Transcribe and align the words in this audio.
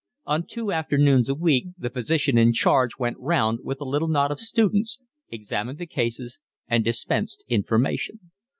On 0.25 0.41
two 0.41 0.71
afternoons 0.71 1.29
a 1.29 1.35
week 1.35 1.67
the 1.77 1.91
physician 1.91 2.35
in 2.35 2.53
charge 2.53 2.97
went 2.97 3.19
round 3.19 3.59
with 3.61 3.79
a 3.79 3.83
little 3.85 4.07
knot 4.07 4.31
of 4.31 4.39
students, 4.39 4.99
examined 5.29 5.77
the 5.77 5.85
cases, 5.85 6.39
and 6.67 6.83
dispensed 6.83 7.45
information. 7.47 8.31